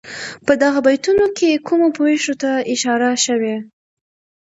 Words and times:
په 0.45 0.53
دغو 0.61 0.79
بیتونو 0.87 1.25
کې 1.37 1.61
کومو 1.67 1.87
پېښو 1.97 2.33
ته 2.41 2.51
اشاره 2.73 3.09
شوې. 3.25 3.55